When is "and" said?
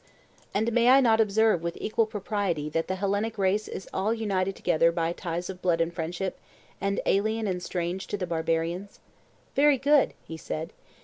0.51-0.73, 5.79-5.93, 6.81-6.99, 7.45-7.61